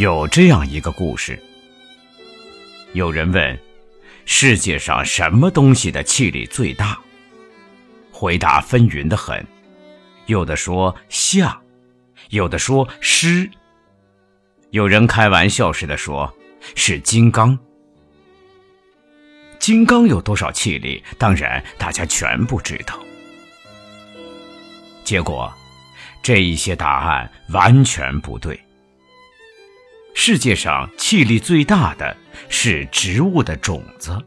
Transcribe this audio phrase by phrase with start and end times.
[0.00, 1.38] 有这样一个故事：
[2.94, 3.60] 有人问，
[4.24, 6.98] 世界上什么东西的气力最大？
[8.10, 9.46] 回答纷纭的很，
[10.24, 11.60] 有的说象，
[12.30, 13.50] 有的说狮，
[14.70, 16.34] 有人开玩笑似的说
[16.74, 17.58] 是金刚。
[19.58, 21.04] 金刚有多少气力？
[21.18, 22.98] 当然，大家全不知道。
[25.04, 25.52] 结果，
[26.22, 28.58] 这一些答案完全不对。
[30.22, 32.14] 世界上气力最大的
[32.50, 34.22] 是植物的种子，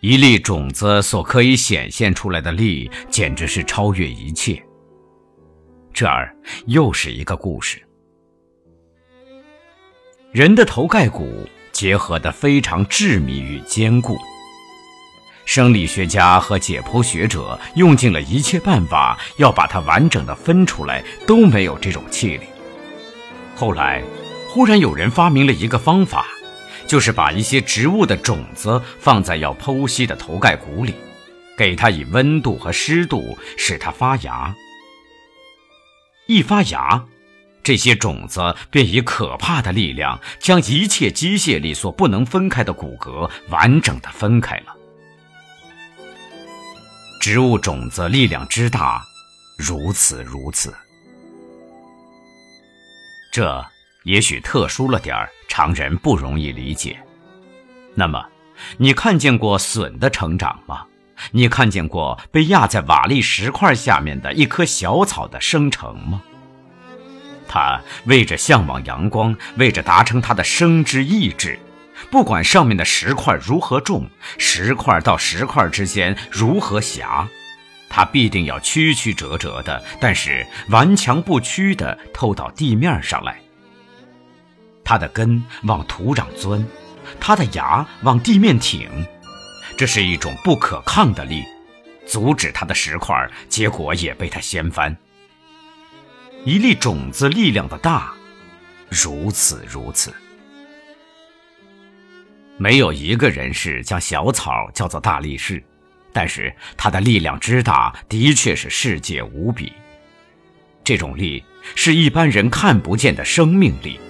[0.00, 4.62] 一粒种子所可以显现出来的力，简直是超越一切。
[5.90, 7.82] 这儿又是一个故事：
[10.32, 14.18] 人的头盖骨结合的非常致密与坚固，
[15.46, 22.42] 生理学家和解剖学者用尽了一切办法，要把它完整的分出来，都没有这种气力。
[23.58, 24.04] 后来，
[24.48, 26.24] 忽然有人发明了一个方法，
[26.86, 30.94] 就是把一些植物的种子放在要剖析的头盖骨里，
[31.56, 34.54] 给它以温度和湿度，使它发芽。
[36.28, 37.04] 一发芽，
[37.64, 44.76] 这些种子便以可怕的力量，将一切机械力所不能分开的骨骼完整的分开了。
[47.20, 49.02] 植物种子力量之大，
[49.56, 50.72] 如此如此。
[53.38, 53.64] 这
[54.02, 56.98] 也许特殊了点儿，常人不容易理解。
[57.94, 58.26] 那么，
[58.78, 60.84] 你看见过笋的成长吗？
[61.30, 66.20] 你看见过被压在瓦砾石块下面的一棵小草的生成吗？
[67.46, 71.56] 它为着向往阳光，为着达成它的生之意志，
[72.10, 77.28] 不管上面的石块如何重，石块到石块之间如何狭。
[77.98, 83.40] 它必定要曲曲折折的，但是顽强不屈地透到地面上来。
[84.84, 86.64] 它的根往土壤钻，
[87.18, 88.88] 它的芽往地面挺，
[89.76, 91.42] 这是一种不可抗的力，
[92.06, 94.96] 阻止它的石块，结果也被它掀翻。
[96.44, 98.14] 一粒种子力量的大，
[98.88, 100.14] 如此如此。
[102.58, 105.60] 没有一个人士将小草叫做大力士。
[106.12, 109.72] 但是它的力量之大，的确是世界无比。
[110.82, 114.00] 这种力是一般人看不见的生命力，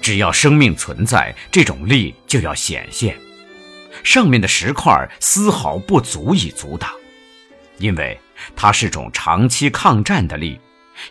[0.00, 3.16] 只要生命存在，这种力就要显现。
[4.02, 6.90] 上面的石块丝毫不足以阻挡，
[7.78, 8.18] 因为
[8.56, 10.58] 它是种长期抗战的力，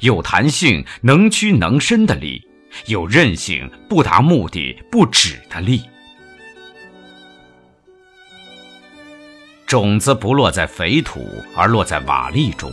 [0.00, 2.42] 有弹性、能屈能伸的力，
[2.86, 5.82] 有韧性、不达目的不止的力。
[9.72, 12.70] 种子不落在肥土，而落在瓦砾中。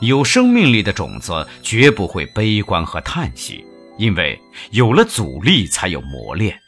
[0.00, 3.62] 有生命力的种子绝不会悲观和叹息，
[3.98, 4.40] 因为
[4.70, 6.58] 有了阻力，才有磨练。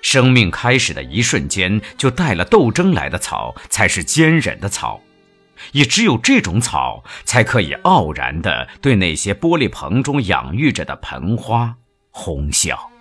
[0.00, 4.98] 生命开始的一瞬间就带了斗争来的草，才是坚韧的草。
[5.72, 11.76] 也只有这种草，才可以傲然地对那些玻璃棚中养育着的盆花
[12.12, 12.91] 哄笑。